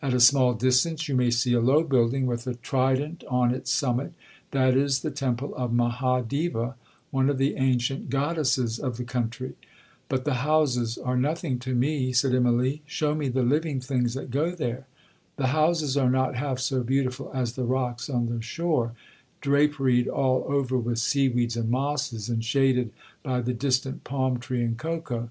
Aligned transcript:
1 0.00 0.12
At 0.12 0.14
a 0.14 0.20
small 0.20 0.52
distance 0.52 1.08
you 1.08 1.16
may 1.16 1.30
see 1.30 1.54
a 1.54 1.58
low 1.62 1.82
building 1.82 2.26
with 2.26 2.46
a 2.46 2.52
trident 2.56 3.24
on 3.26 3.54
its 3.54 3.70
summit—that 3.72 4.76
is 4.76 5.00
the 5.00 5.10
temple 5.10 5.54
of 5.54 5.72
Maha 5.72 6.22
deva, 6.22 6.74
one 7.10 7.30
of 7.30 7.38
the 7.38 7.56
ancient 7.56 8.10
goddesses 8.10 8.78
of 8.78 8.98
the 8.98 9.04
country.'—'But 9.04 10.26
the 10.26 10.34
houses 10.44 10.98
are 10.98 11.16
nothing 11.16 11.58
to 11.60 11.74
me,' 11.74 12.12
said 12.12 12.32
Immalee, 12.32 12.80
'shew 12.84 13.14
me 13.14 13.28
the 13.30 13.42
living 13.42 13.80
things 13.80 14.12
that 14.12 14.30
go 14.30 14.50
there. 14.50 14.88
The 15.38 15.46
houses 15.56 15.96
are 15.96 16.10
not 16.10 16.34
half 16.36 16.58
so 16.58 16.82
beautiful 16.82 17.30
as 17.32 17.54
the 17.54 17.64
rocks 17.64 18.10
on 18.10 18.26
the 18.26 18.42
shore, 18.42 18.92
draperied 19.40 20.06
all 20.06 20.44
over 20.52 20.76
with 20.76 20.98
seaweeds 20.98 21.56
and 21.56 21.70
mosses, 21.70 22.28
and 22.28 22.44
shaded 22.44 22.92
by 23.22 23.40
the 23.40 23.54
distant 23.54 24.04
palm 24.04 24.38
tree 24.38 24.62
and 24.62 24.76
cocoa.' 24.76 25.30